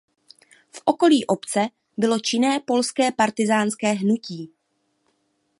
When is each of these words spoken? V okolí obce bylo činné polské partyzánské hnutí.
V 0.73 0.81
okolí 0.85 1.25
obce 1.25 1.69
bylo 1.97 2.19
činné 2.19 2.59
polské 2.59 3.11
partyzánské 3.11 3.91
hnutí. 3.91 4.51